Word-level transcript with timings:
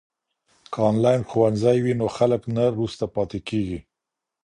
که 0.71 0.79
انلاین 0.89 1.21
ښوونځی 1.29 1.77
وي 1.81 1.93
نو 1.99 2.07
خلګ 2.17 2.41
نه 2.55 2.63
وروسته 2.73 3.03
پاته 3.15 3.39
کیږي. 3.47 3.79